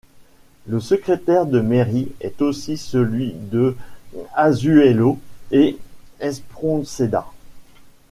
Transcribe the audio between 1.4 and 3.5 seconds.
de mairie est aussi celui